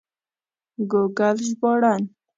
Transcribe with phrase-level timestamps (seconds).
[0.89, 2.01] ګوګل ژباړن